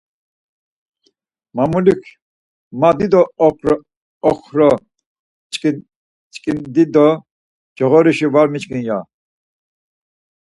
[1.55, 2.01] Mamulik,
[2.79, 3.21] Ma dido
[4.29, 4.67] okro
[6.29, 7.07] p̌ç̌kindi do
[7.77, 8.97] coğorişi var miçkin ya.